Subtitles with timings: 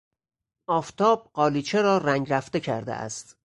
[0.67, 3.35] آفتاب قالیچه را رنگ رفته کرده است.